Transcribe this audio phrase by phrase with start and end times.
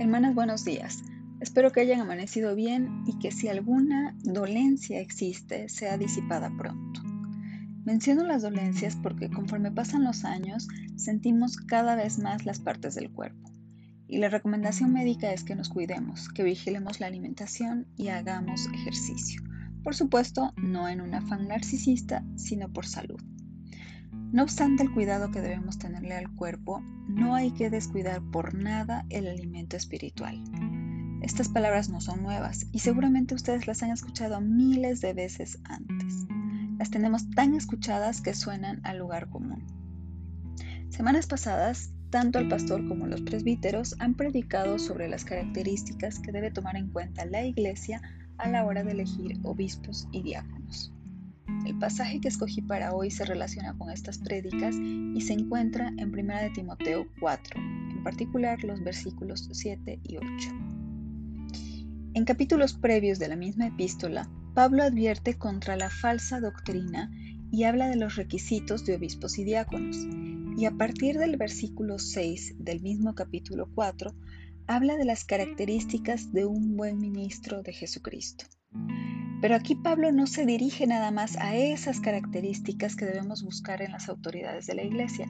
[0.00, 1.02] Hermanas, buenos días.
[1.40, 7.00] Espero que hayan amanecido bien y que si alguna dolencia existe sea disipada pronto.
[7.84, 13.10] Menciono las dolencias porque conforme pasan los años sentimos cada vez más las partes del
[13.10, 13.50] cuerpo.
[14.06, 19.42] Y la recomendación médica es que nos cuidemos, que vigilemos la alimentación y hagamos ejercicio.
[19.82, 23.20] Por supuesto, no en un afán narcisista, sino por salud.
[24.30, 29.06] No obstante el cuidado que debemos tenerle al cuerpo, no hay que descuidar por nada
[29.08, 30.44] el alimento espiritual.
[31.22, 36.26] Estas palabras no son nuevas y seguramente ustedes las han escuchado miles de veces antes.
[36.78, 39.64] Las tenemos tan escuchadas que suenan al lugar común.
[40.90, 46.50] Semanas pasadas, tanto el pastor como los presbíteros han predicado sobre las características que debe
[46.50, 48.02] tomar en cuenta la iglesia
[48.36, 50.92] a la hora de elegir obispos y diáconos.
[51.68, 56.08] El pasaje que escogí para hoy se relaciona con estas prédicas y se encuentra en
[56.08, 60.26] 1 de Timoteo 4, en particular los versículos 7 y 8.
[62.14, 67.12] En capítulos previos de la misma epístola, Pablo advierte contra la falsa doctrina
[67.52, 69.98] y habla de los requisitos de obispos y diáconos.
[70.56, 74.14] Y a partir del versículo 6 del mismo capítulo 4,
[74.66, 78.46] habla de las características de un buen ministro de Jesucristo.
[79.40, 83.92] Pero aquí Pablo no se dirige nada más a esas características que debemos buscar en
[83.92, 85.28] las autoridades de la iglesia,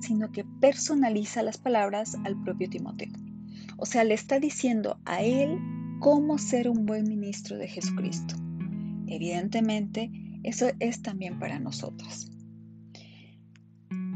[0.00, 3.12] sino que personaliza las palabras al propio Timoteo.
[3.76, 5.58] O sea, le está diciendo a él
[6.00, 8.34] cómo ser un buen ministro de Jesucristo.
[9.06, 10.10] Evidentemente,
[10.42, 12.30] eso es también para nosotros.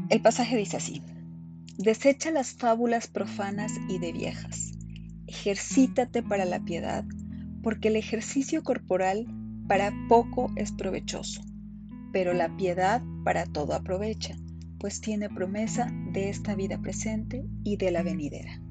[0.09, 1.03] El pasaje dice así,
[1.77, 4.71] desecha las fábulas profanas y de viejas,
[5.27, 7.03] ejercítate para la piedad,
[7.65, 9.25] porque el ejercicio corporal
[9.67, 11.41] para poco es provechoso,
[12.13, 14.35] pero la piedad para todo aprovecha,
[14.79, 18.61] pues tiene promesa de esta vida presente y de la venidera.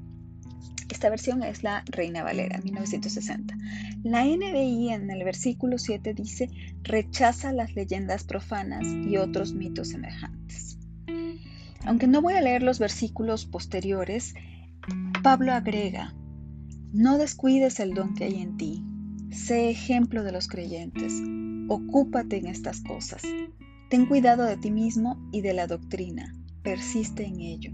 [0.89, 3.57] Esta versión es la Reina Valera, 1960.
[4.03, 6.49] La NBI en el versículo 7 dice,
[6.83, 10.79] rechaza las leyendas profanas y otros mitos semejantes.
[11.83, 14.35] Aunque no voy a leer los versículos posteriores,
[15.21, 16.15] Pablo agrega,
[16.95, 18.81] no descuides el don que hay en ti.
[19.29, 21.21] Sé ejemplo de los creyentes.
[21.67, 23.21] Ocúpate en estas cosas.
[23.89, 26.33] Ten cuidado de ti mismo y de la doctrina.
[26.63, 27.71] Persiste en ello.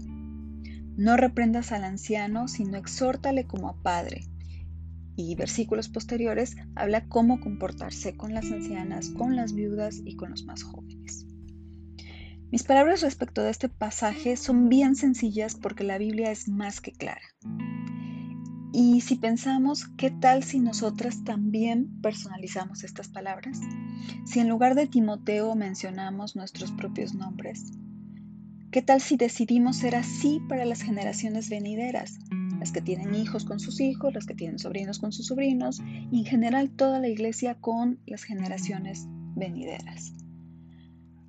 [0.96, 4.24] No reprendas al anciano, sino exhórtale como a padre.
[5.14, 10.44] Y versículos posteriores habla cómo comportarse con las ancianas, con las viudas y con los
[10.46, 11.26] más jóvenes.
[12.50, 16.90] Mis palabras respecto de este pasaje son bien sencillas porque la Biblia es más que
[16.90, 17.22] clara.
[18.74, 23.60] Y si pensamos, ¿qué tal si nosotras también personalizamos estas palabras?
[24.24, 27.72] Si en lugar de Timoteo mencionamos nuestros propios nombres.
[28.70, 32.18] ¿Qué tal si decidimos ser así para las generaciones venideras?
[32.58, 36.20] Las que tienen hijos con sus hijos, las que tienen sobrinos con sus sobrinos y
[36.20, 39.06] en general toda la iglesia con las generaciones
[39.36, 40.14] venideras.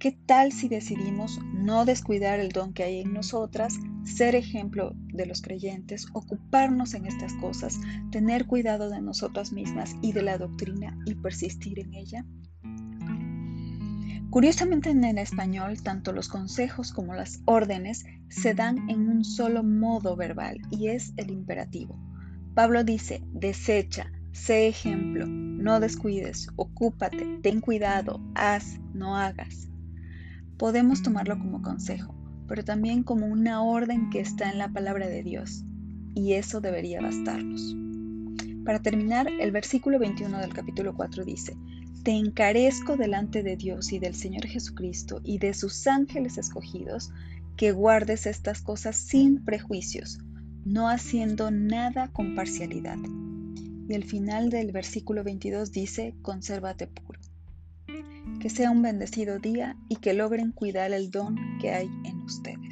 [0.03, 5.25] ¿Qué tal si decidimos no descuidar el don que hay en nosotras, ser ejemplo de
[5.25, 7.79] los creyentes, ocuparnos en estas cosas,
[8.11, 12.25] tener cuidado de nosotras mismas y de la doctrina y persistir en ella?
[14.29, 19.63] Curiosamente en el español, tanto los consejos como las órdenes se dan en un solo
[19.63, 21.97] modo verbal y es el imperativo.
[22.53, 29.69] Pablo dice, desecha, sé ejemplo, no descuides, ocúpate, ten cuidado, haz, no hagas
[30.57, 32.13] podemos tomarlo como consejo,
[32.47, 35.63] pero también como una orden que está en la palabra de Dios,
[36.15, 37.75] y eso debería bastarnos.
[38.65, 41.57] Para terminar, el versículo 21 del capítulo 4 dice,
[42.03, 47.11] Te encarezco delante de Dios y del Señor Jesucristo y de sus ángeles escogidos,
[47.57, 50.19] que guardes estas cosas sin prejuicios,
[50.65, 52.97] no haciendo nada con parcialidad.
[53.87, 57.19] Y el final del versículo 22 dice, Consérvate puro.
[58.43, 62.62] Que sea un bendecido día y que logren cuidar el don que hay en ustedes.